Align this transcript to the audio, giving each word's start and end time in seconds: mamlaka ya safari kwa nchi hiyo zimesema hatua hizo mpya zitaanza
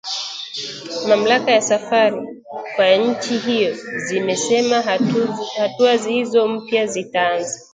mamlaka 1.07 1.51
ya 1.51 1.61
safari 1.61 2.43
kwa 2.75 2.95
nchi 2.95 3.37
hiyo 3.37 3.77
zimesema 4.05 4.81
hatua 4.81 5.93
hizo 5.93 6.47
mpya 6.47 6.87
zitaanza 6.87 7.59